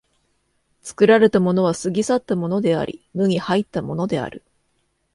[0.81, 4.43] 作られたものは過ぎ去ったものであり、無に入ったものである。